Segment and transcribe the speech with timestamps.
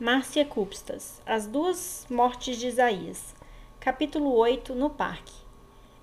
[0.00, 3.32] Márcia Cupstas, As Duas Mortes de Isaías.
[3.78, 5.32] Capítulo 8 No Parque.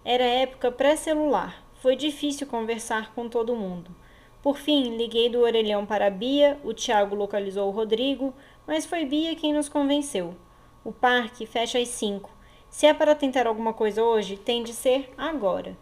[0.06, 1.62] Era época pré-celular.
[1.82, 3.94] Foi difícil conversar com todo mundo.
[4.42, 8.34] Por fim, liguei do orelhão para Bia, o Tiago localizou o Rodrigo,
[8.66, 10.36] mas foi Bia quem nos convenceu.
[10.86, 12.30] O parque fecha às 5.
[12.70, 15.78] Se é para tentar alguma coisa hoje, tem de ser agora.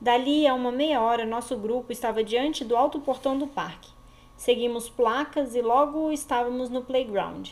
[0.00, 3.95] Dali a uma meia hora, nosso grupo estava diante do alto portão do parque.
[4.36, 7.50] Seguimos placas e logo estávamos no playground.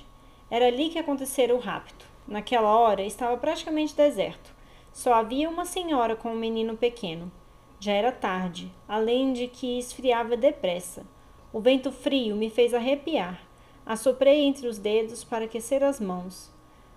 [0.50, 2.06] Era ali que acontecera o rapto.
[2.28, 4.54] Naquela hora estava praticamente deserto.
[4.92, 7.32] Só havia uma senhora com um menino pequeno.
[7.80, 11.04] Já era tarde, além de que esfriava depressa.
[11.52, 13.40] O vento frio me fez arrepiar.
[13.84, 16.50] Assoprei entre os dedos para aquecer as mãos.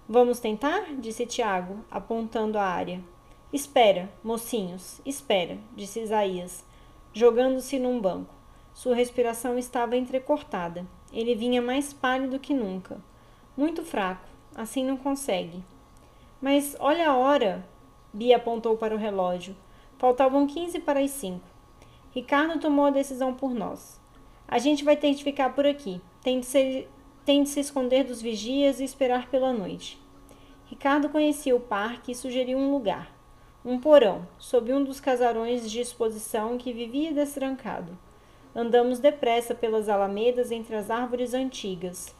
[0.07, 0.95] Vamos tentar?
[0.95, 3.01] disse Tiago, apontando a área.
[3.51, 6.65] Espera, mocinhos, espera, disse Isaías,
[7.13, 8.36] jogando-se num banco.
[8.77, 10.85] Sua respiração estava entrecortada.
[11.11, 13.01] Ele vinha mais pálido que nunca.
[13.57, 14.27] Muito fraco.
[14.55, 15.63] Assim não consegue.
[16.39, 17.67] Mas olha a hora!
[18.13, 19.57] Bia apontou para o relógio.
[19.97, 21.43] Faltavam quinze para as cinco.
[22.11, 23.99] Ricardo tomou a decisão por nós.
[24.47, 25.99] A gente vai ter de ficar por aqui.
[26.21, 26.87] Tem de, ser,
[27.25, 29.99] tem de se esconder dos vigias e esperar pela noite.
[30.67, 33.11] Ricardo conhecia o parque e sugeriu um lugar.
[33.65, 37.97] Um porão, sob um dos casarões de exposição que vivia destrancado.
[38.59, 42.15] Andamos depressa pelas alamedas entre as árvores antigas,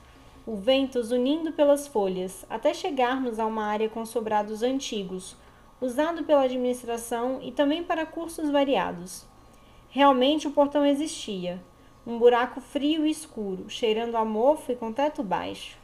[0.46, 5.36] o vento zunindo pelas folhas, até chegarmos a uma área com sobrados antigos,
[5.82, 9.26] usado pela administração e também para cursos variados.
[9.90, 11.60] Realmente o portão existia,
[12.06, 15.76] um buraco frio e escuro, cheirando a mofo e com teto baixo.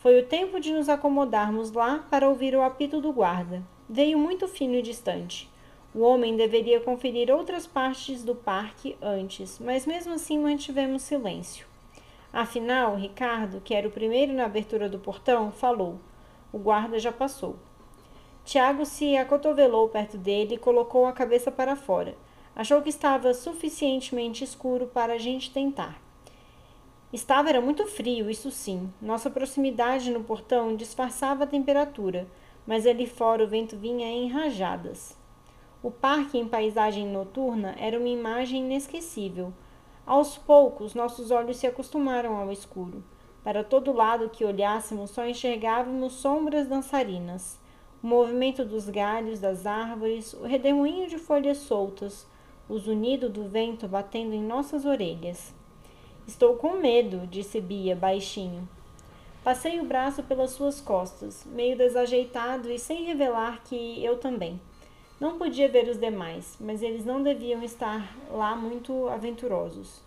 [0.00, 3.62] Foi o tempo de nos acomodarmos lá para ouvir o apito do guarda.
[3.88, 5.50] Veio muito fino e distante.
[5.94, 11.66] O homem deveria conferir outras partes do parque antes, mas mesmo assim mantivemos silêncio.
[12.30, 15.98] Afinal, Ricardo, que era o primeiro na abertura do portão, falou.
[16.52, 17.56] O guarda já passou.
[18.44, 22.14] Tiago se acotovelou perto dele e colocou a cabeça para fora.
[22.54, 26.00] Achou que estava suficientemente escuro para a gente tentar.
[27.10, 28.92] Estava era muito frio, isso sim.
[29.00, 32.26] Nossa proximidade no portão disfarçava a temperatura,
[32.66, 35.16] mas ali fora o vento vinha em rajadas.
[35.80, 39.52] O parque em paisagem noturna era uma imagem inesquecível.
[40.04, 43.04] Aos poucos, nossos olhos se acostumaram ao escuro.
[43.44, 47.60] Para todo lado que olhássemos, só enxergávamos sombras dançarinas.
[48.02, 52.26] O movimento dos galhos das árvores, o redemoinho de folhas soltas,
[52.68, 55.54] o zunido do vento batendo em nossas orelhas.
[56.26, 58.68] Estou com medo, disse Bia, baixinho.
[59.44, 64.60] Passei o braço pelas suas costas, meio desajeitado e sem revelar que eu também.
[65.20, 70.00] Não podia ver os demais, mas eles não deviam estar lá muito aventurosos.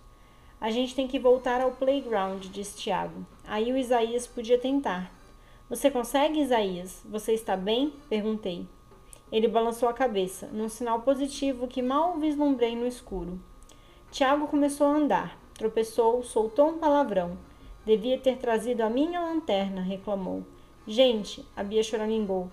[0.59, 3.25] A gente tem que voltar ao playground, disse Tiago.
[3.45, 5.11] Aí o Isaías podia tentar.
[5.69, 7.01] Você consegue, Isaías?
[7.09, 7.93] Você está bem?
[8.07, 8.65] perguntei.
[9.29, 13.37] Ele balançou a cabeça, num sinal positivo que mal vislumbrei no escuro.
[14.11, 17.37] Tiago começou a andar, tropeçou, soltou um palavrão.
[17.85, 20.43] Devia ter trazido a minha lanterna, reclamou.
[20.87, 22.49] Gente, a Bia choramingou.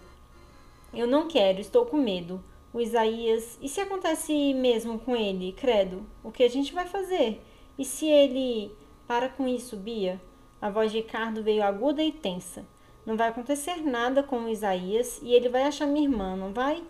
[0.93, 2.43] Eu não quero, estou com medo.
[2.73, 6.07] O Isaías, e se acontece mesmo com ele, credo?
[6.23, 7.43] O que a gente vai fazer?
[7.79, 8.73] E se ele.
[9.07, 10.21] Para com isso, Bia.
[10.61, 12.67] A voz de Ricardo veio aguda e tensa.
[13.07, 16.83] Não vai acontecer nada com o Isaías e ele vai achar minha irmã, não vai?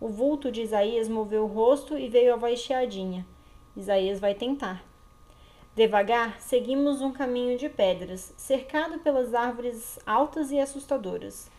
[0.00, 3.24] O vulto de Isaías moveu o rosto e veio a voz chiadinha.
[3.76, 4.84] Isaías vai tentar.
[5.74, 11.50] Devagar, seguimos um caminho de pedras, cercado pelas árvores altas e assustadoras.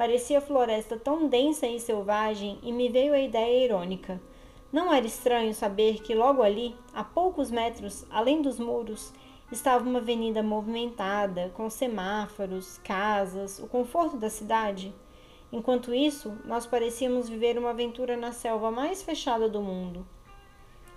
[0.00, 4.18] Parecia floresta tão densa e selvagem e me veio a ideia irônica.
[4.72, 9.12] Não era estranho saber que logo ali, a poucos metros além dos muros,
[9.52, 14.94] estava uma avenida movimentada, com semáforos, casas, o conforto da cidade.
[15.52, 20.06] Enquanto isso, nós parecíamos viver uma aventura na selva mais fechada do mundo.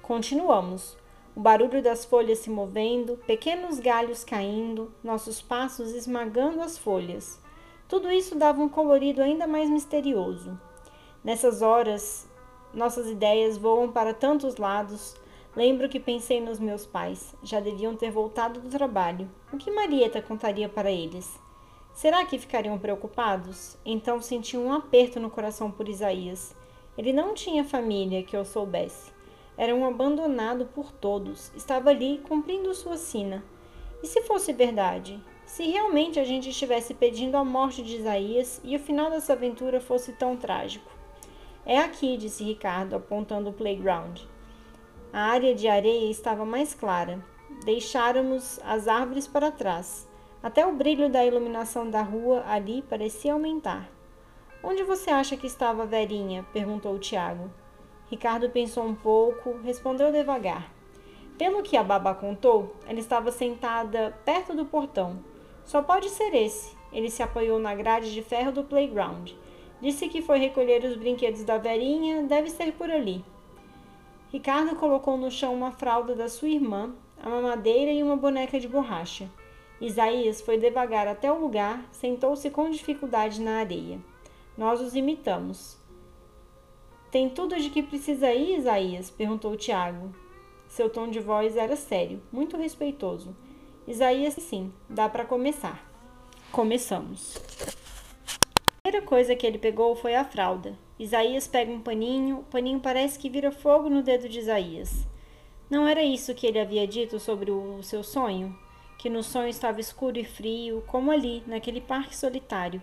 [0.01, 0.95] Continuamos.
[1.35, 7.43] O barulho das folhas se movendo, pequenos galhos caindo, nossos passos esmagando as folhas.
[7.87, 10.59] Tudo isso dava um colorido ainda mais misterioso.
[11.23, 12.27] Nessas horas,
[12.73, 15.15] nossas ideias voam para tantos lados.
[15.55, 17.35] Lembro que pensei nos meus pais.
[17.43, 19.29] Já deviam ter voltado do trabalho.
[19.51, 21.39] O que Marieta contaria para eles?
[21.93, 23.77] Será que ficariam preocupados?
[23.85, 26.55] Então senti um aperto no coração por Isaías.
[26.97, 29.11] Ele não tinha família que eu soubesse.
[29.55, 31.51] Era um abandonado por todos.
[31.55, 33.43] Estava ali cumprindo sua sina.
[34.01, 35.23] E se fosse verdade?
[35.53, 39.79] Se realmente a gente estivesse pedindo a morte de Isaías e o final dessa aventura
[39.79, 40.89] fosse tão trágico.
[41.63, 44.21] É aqui, disse Ricardo, apontando o playground.
[45.13, 47.23] A área de areia estava mais clara.
[47.65, 50.09] Deixáramos as árvores para trás.
[50.41, 53.87] Até o brilho da iluminação da rua ali parecia aumentar.
[54.63, 56.43] Onde você acha que estava a Verinha?
[56.51, 57.51] perguntou Tiago.
[58.09, 60.73] Ricardo pensou um pouco, respondeu devagar.
[61.37, 65.31] Pelo que a baba contou, ela estava sentada perto do portão.
[65.65, 66.75] Só pode ser esse.
[66.91, 69.31] Ele se apoiou na grade de ferro do playground.
[69.81, 73.23] Disse que foi recolher os brinquedos da Verinha, deve ser por ali.
[74.31, 78.67] Ricardo colocou no chão uma fralda da sua irmã, a mamadeira e uma boneca de
[78.67, 79.29] borracha.
[79.79, 83.99] Isaías foi devagar até o lugar, sentou-se com dificuldade na areia.
[84.57, 85.77] Nós os imitamos.
[87.11, 89.11] Tem tudo de que precisa ir, Isaías?
[89.11, 90.15] perguntou Tiago.
[90.67, 93.35] Seu tom de voz era sério, muito respeitoso.
[93.87, 95.83] Isaías, sim, dá para começar.
[96.51, 97.37] Começamos.
[97.37, 100.77] A primeira coisa que ele pegou foi a fralda.
[100.99, 105.07] Isaías pega um paninho, o paninho parece que vira fogo no dedo de Isaías.
[105.69, 108.57] Não era isso que ele havia dito sobre o seu sonho?
[108.97, 112.81] Que no sonho estava escuro e frio, como ali, naquele parque solitário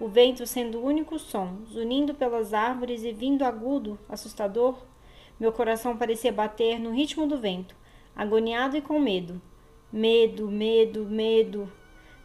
[0.00, 4.78] o vento sendo o único som, zunindo pelas árvores e vindo agudo, assustador.
[5.38, 7.76] Meu coração parecia bater no ritmo do vento,
[8.16, 9.40] agoniado e com medo.
[9.92, 11.68] Medo, medo, medo.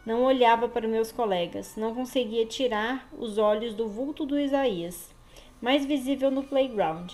[0.06, 5.12] Não olhava para meus colegas, não conseguia tirar os olhos do vulto do Isaías,
[5.60, 7.10] mais visível no playground.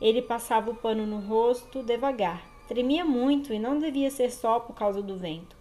[0.00, 2.42] Ele passava o pano no rosto devagar.
[2.66, 5.54] Tremia muito e não devia ser só por causa do vento.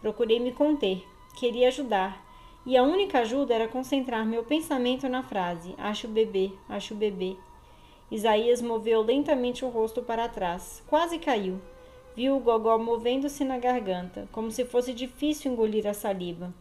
[0.00, 1.04] Procurei me conter.
[1.36, 2.24] Queria ajudar,
[2.64, 7.36] e a única ajuda era concentrar meu pensamento na frase: Acho bebê, acho bebê.
[8.08, 11.60] Isaías moveu lentamente o rosto para trás, quase caiu.
[12.20, 16.52] Viu o gogó movendo-se na garganta, como se fosse difícil engolir a saliva.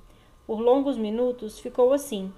[0.47, 2.31] Por longos minutos ficou assim.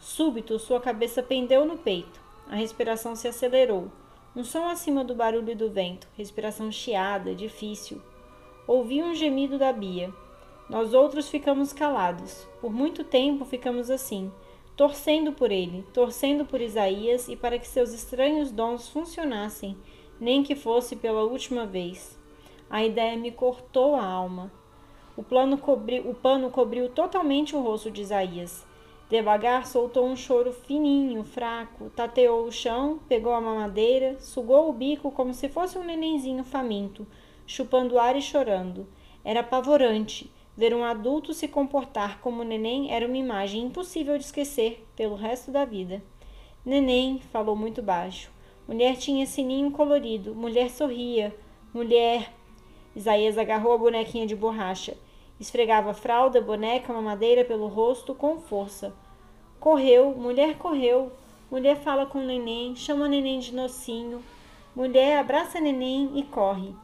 [0.00, 2.20] Súbito, sua cabeça pendeu no peito.
[2.50, 3.86] A respiração se acelerou.
[4.34, 8.02] Um som acima do barulho do vento, respiração chiada, difícil.
[8.66, 10.12] Ouvi um gemido da Bia.
[10.68, 12.48] Nós outros ficamos calados.
[12.60, 14.32] Por muito tempo ficamos assim,
[14.76, 19.76] torcendo por ele, torcendo por Isaías e para que seus estranhos dons funcionassem,
[20.18, 22.16] nem que fosse pela última vez.
[22.68, 24.52] A ideia me cortou a alma.
[25.16, 28.66] O, plano cobri, o pano cobriu totalmente o rosto de Isaías.
[29.08, 35.12] Devagar soltou um choro fininho, fraco, tateou o chão, pegou a mamadeira, sugou o bico
[35.12, 37.06] como se fosse um nenenzinho faminto,
[37.46, 38.86] chupando ar e chorando.
[39.24, 40.30] Era apavorante.
[40.56, 45.52] Ver um adulto se comportar como neném era uma imagem impossível de esquecer pelo resto
[45.52, 46.02] da vida.
[46.64, 48.30] Neném falou muito baixo.
[48.66, 50.34] Mulher tinha sininho colorido.
[50.34, 51.32] Mulher sorria.
[51.72, 52.32] Mulher.
[52.96, 54.96] Isaías agarrou a bonequinha de borracha.
[55.38, 58.94] Esfregava a fralda, boneca, mamadeira pelo rosto com força.
[59.60, 61.12] Correu, mulher correu.
[61.50, 64.22] Mulher fala com o neném, chama o neném de nocinho.
[64.74, 66.74] Mulher abraça neném e corre.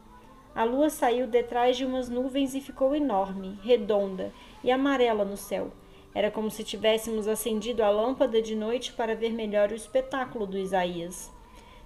[0.55, 4.31] A lua saiu detrás de umas nuvens e ficou enorme, redonda
[4.63, 5.71] e amarela no céu.
[6.13, 10.59] Era como se tivéssemos acendido a lâmpada de noite para ver melhor o espetáculo do
[10.59, 11.31] Isaías.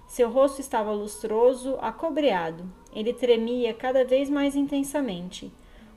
[0.08, 2.64] Seu rosto estava lustroso, acobreado.
[2.92, 5.52] Ele tremia cada vez mais intensamente.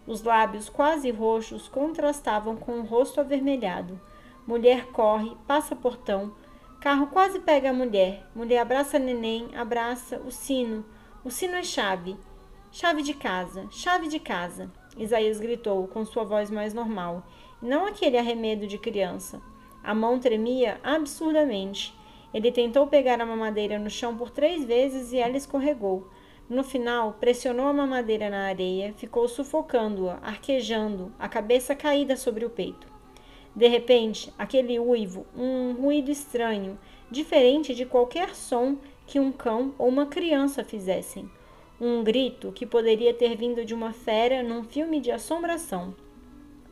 [0.05, 3.99] Os lábios quase roxos contrastavam com o rosto avermelhado.
[4.45, 6.35] Mulher corre, passa portão.
[6.79, 8.27] Carro quase pega a mulher.
[8.35, 10.85] Mulher abraça neném, abraça o sino.
[11.25, 12.15] O sino é chave.
[12.71, 17.23] Chave de casa, chave de casa, Isaías gritou com sua voz mais normal,
[17.61, 19.41] não aquele arremedo de criança.
[19.83, 21.93] A mão tremia absurdamente.
[22.33, 26.07] Ele tentou pegar a mamadeira no chão por três vezes e ela escorregou.
[26.49, 32.49] No final, pressionou a mamadeira na areia, ficou sufocando-a, arquejando, a cabeça caída sobre o
[32.49, 32.87] peito.
[33.55, 39.87] De repente, aquele uivo, um ruído estranho, diferente de qualquer som que um cão ou
[39.87, 41.29] uma criança fizessem
[41.83, 45.95] um grito que poderia ter vindo de uma fera num filme de assombração.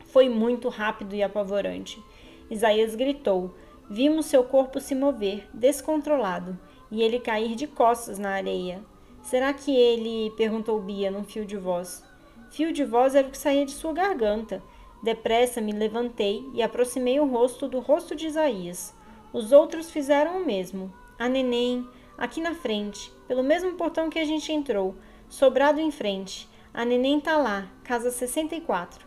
[0.04, 2.00] Foi muito rápido e apavorante.
[2.48, 3.52] Isaías gritou.
[3.92, 6.56] Vimos seu corpo se mover, descontrolado,
[6.92, 8.80] e ele cair de costas na areia.
[9.20, 10.32] Será que ele.
[10.36, 12.04] perguntou Bia num fio de voz.
[12.52, 14.62] Fio de voz era o que saía de sua garganta.
[15.02, 18.94] Depressa me levantei e aproximei o rosto do rosto de Isaías.
[19.32, 20.94] Os outros fizeram o mesmo.
[21.18, 21.84] A neném,
[22.16, 24.94] aqui na frente, pelo mesmo portão que a gente entrou,
[25.28, 26.48] sobrado em frente.
[26.72, 29.04] A neném tá lá, casa 64.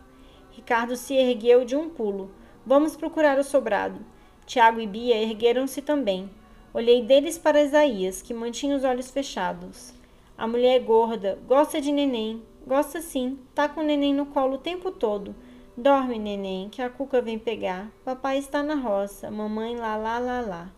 [0.52, 2.32] Ricardo se ergueu de um pulo.
[2.66, 4.12] Vamos procurar o sobrado.
[4.46, 6.30] Tiago e Bia ergueram-se também.
[6.74, 9.94] Olhei deles para Isaías, que mantinha os olhos fechados.
[10.38, 12.44] A mulher é gorda, gosta de neném.
[12.66, 15.36] Gosta sim, tá com o neném no colo o tempo todo.
[15.76, 17.92] Dorme, neném, que a cuca vem pegar.
[18.06, 20.72] Papai está na roça, mamãe lá, lá, lá, lá.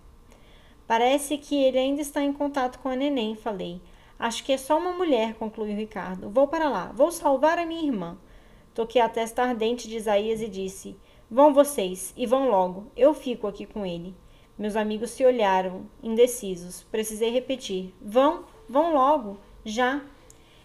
[0.88, 3.82] Parece que ele ainda está em contato com a neném, falei.
[4.18, 6.30] Acho que é só uma mulher, concluiu Ricardo.
[6.30, 8.18] Vou para lá, vou salvar a minha irmã.
[8.74, 10.98] Toquei a testa ardente de Isaías e disse:
[11.30, 14.16] Vão vocês, e vão logo, eu fico aqui com ele.
[14.58, 16.84] Meus amigos se olharam, indecisos.
[16.92, 20.02] Precisei repetir: Vão, vão logo, já.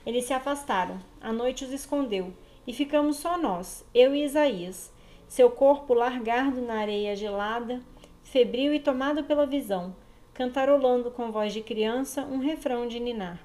[0.04, 0.98] Eles se afastaram.
[1.20, 2.32] A noite os escondeu.
[2.66, 4.92] E ficamos só nós, eu e Isaías.
[5.26, 7.80] Seu corpo largado na areia gelada,
[8.22, 9.94] febril e tomado pela visão,
[10.34, 13.40] cantarolando com voz de criança um refrão de ninar.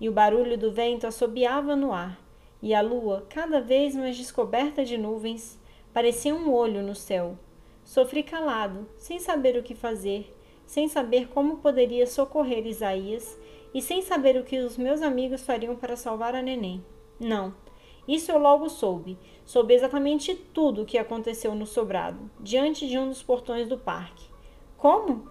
[0.00, 2.18] E o barulho do vento assobiava no ar
[2.62, 5.58] e a lua, cada vez mais descoberta de nuvens,
[5.92, 7.36] parecia um olho no céu.
[7.84, 10.34] Sofri calado, sem saber o que fazer,
[10.66, 13.38] sem saber como poderia socorrer Isaías
[13.74, 16.84] e sem saber o que os meus amigos fariam para salvar a neném.
[17.18, 17.54] Não,
[18.06, 19.18] isso eu logo soube.
[19.44, 24.28] Soube exatamente tudo o que aconteceu no sobrado, diante de um dos portões do parque.
[24.76, 25.28] Como?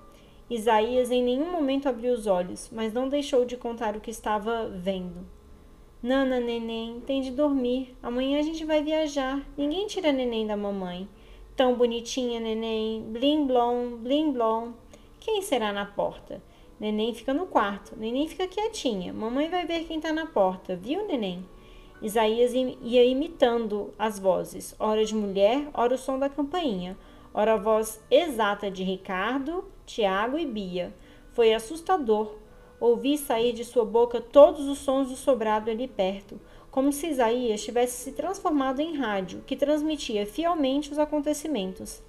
[0.50, 4.68] Isaías em nenhum momento abriu os olhos, mas não deixou de contar o que estava
[4.70, 5.26] vendo.
[6.02, 7.94] Nana, neném, tem de dormir.
[8.02, 9.46] Amanhã a gente vai viajar.
[9.58, 11.10] Ninguém tira neném da mamãe.
[11.56, 13.02] Tão bonitinha, neném.
[13.02, 14.72] Blim blom, blim blom.
[15.20, 16.42] Quem será na porta?
[16.80, 17.98] Neném fica no quarto.
[17.98, 19.12] Neném fica quietinha.
[19.12, 21.46] Mamãe vai ver quem tá na porta, viu, neném?
[22.02, 26.98] Isaías ia imitando as vozes, ora de mulher, ora o som da campainha,
[27.34, 30.94] ora a voz exata de Ricardo, Tiago e Bia.
[31.34, 32.36] Foi assustador.
[32.80, 36.40] Ouvi sair de sua boca todos os sons do sobrado ali perto,
[36.72, 42.02] como se Isaías tivesse se transformado em rádio, que transmitia fielmente os acontecimentos.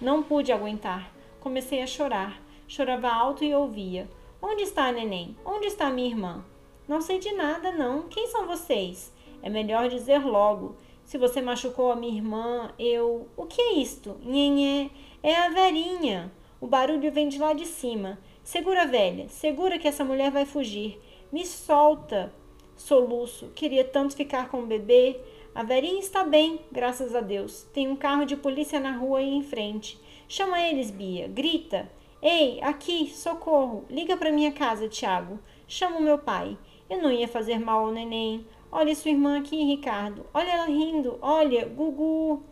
[0.00, 1.12] Não pude aguentar.
[1.40, 2.40] Comecei a chorar.
[2.68, 4.08] Chorava alto e ouvia.
[4.40, 5.36] Onde está a neném?
[5.44, 6.44] Onde está minha irmã?
[6.86, 8.02] Não sei de nada, não.
[8.02, 9.12] Quem são vocês?
[9.42, 10.76] É melhor dizer logo.
[11.04, 13.26] Se você machucou a minha irmã, eu.
[13.36, 14.16] O que é isto?
[14.22, 14.90] Nhenhé.
[15.22, 16.32] É a Verinha.
[16.60, 18.18] O barulho vem de lá de cima.
[18.44, 21.00] Segura, velha, segura que essa mulher vai fugir.
[21.32, 22.30] Me solta.
[22.76, 23.48] Soluço.
[23.54, 25.18] Queria tanto ficar com o bebê.
[25.54, 27.62] A velhinha está bem, graças a Deus.
[27.72, 29.98] Tem um carro de polícia na rua aí em frente.
[30.28, 31.26] Chama eles, Bia.
[31.26, 31.90] Grita.
[32.20, 33.86] Ei, aqui, socorro.
[33.88, 35.38] Liga para minha casa, Tiago.
[35.66, 36.58] Chama o meu pai.
[36.90, 38.46] Eu não ia fazer mal ao neném.
[38.70, 40.26] Olha sua irmã aqui, Ricardo.
[40.34, 41.18] Olha ela rindo.
[41.22, 42.42] Olha, Gugu.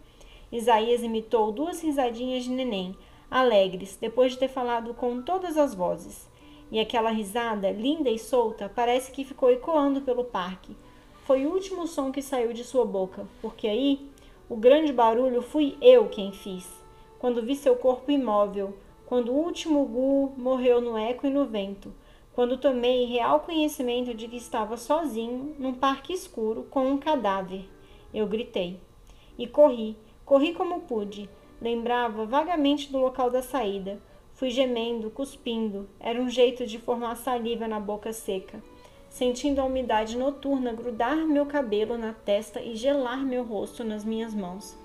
[0.51, 2.97] Isaías imitou duas risadinhas de neném
[3.33, 6.31] alegres, depois de ter falado com todas as vozes.
[6.71, 10.77] E aquela risada, linda e solta, parece que ficou ecoando pelo parque.
[11.25, 14.11] Foi o último som que saiu de sua boca, porque aí
[14.51, 16.69] o grande barulho fui eu quem fiz.
[17.19, 21.93] Quando vi seu corpo imóvel, quando o último Gu morreu no eco e no vento,
[22.35, 27.65] quando tomei real conhecimento de que estava sozinho num parque escuro com um cadáver.
[28.13, 28.79] Eu gritei.
[29.39, 31.29] E corri, corri como pude,
[31.63, 34.03] Lembrava vagamente do local da saída.
[34.35, 35.89] Fui gemendo, cuspindo.
[36.01, 38.61] Era um jeito de formar saliva na boca seca.
[39.09, 44.35] Sentindo a umidade noturna grudar meu cabelo na testa e gelar meu rosto nas minhas
[44.35, 44.77] mãos.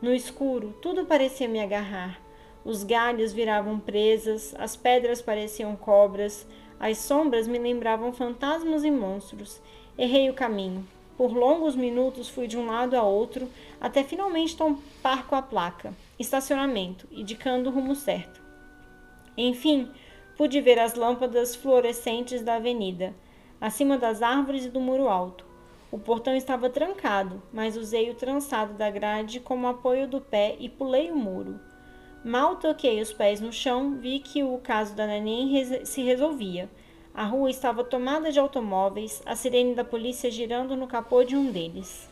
[0.00, 2.20] No escuro, tudo parecia me agarrar.
[2.64, 6.46] Os galhos viravam presas, as pedras pareciam cobras,
[6.78, 9.60] as sombras me lembravam fantasmas e monstros.
[9.98, 10.86] Errei o caminho.
[11.18, 15.92] Por longos minutos fui de um lado a outro, até finalmente tompar com a placa,
[16.16, 18.40] estacionamento, indicando o rumo certo.
[19.36, 19.90] Enfim,
[20.36, 23.12] pude ver as lâmpadas fluorescentes da avenida,
[23.60, 25.44] acima das árvores e do muro alto.
[25.90, 30.68] O portão estava trancado, mas usei o trançado da grade como apoio do pé e
[30.68, 31.58] pulei o muro.
[32.24, 36.70] Mal toquei os pés no chão, vi que o caso da neném se resolvia.
[37.18, 41.50] A rua estava tomada de automóveis, a sirene da polícia girando no capô de um
[41.50, 42.07] deles.